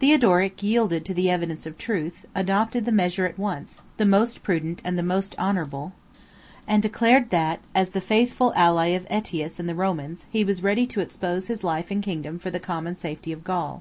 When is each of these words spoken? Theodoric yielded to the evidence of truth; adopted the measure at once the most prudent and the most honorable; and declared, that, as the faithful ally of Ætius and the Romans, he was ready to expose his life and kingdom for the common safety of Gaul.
Theodoric 0.00 0.62
yielded 0.62 1.02
to 1.06 1.14
the 1.14 1.30
evidence 1.30 1.64
of 1.64 1.78
truth; 1.78 2.26
adopted 2.34 2.84
the 2.84 2.92
measure 2.92 3.24
at 3.24 3.38
once 3.38 3.80
the 3.96 4.04
most 4.04 4.42
prudent 4.42 4.82
and 4.84 4.98
the 4.98 5.02
most 5.02 5.34
honorable; 5.38 5.94
and 6.68 6.82
declared, 6.82 7.30
that, 7.30 7.60
as 7.74 7.92
the 7.92 8.02
faithful 8.02 8.52
ally 8.54 8.88
of 8.88 9.08
Ætius 9.08 9.58
and 9.58 9.70
the 9.70 9.74
Romans, 9.74 10.26
he 10.30 10.44
was 10.44 10.62
ready 10.62 10.86
to 10.88 11.00
expose 11.00 11.46
his 11.46 11.64
life 11.64 11.90
and 11.90 12.02
kingdom 12.02 12.38
for 12.38 12.50
the 12.50 12.60
common 12.60 12.96
safety 12.96 13.32
of 13.32 13.44
Gaul. 13.44 13.80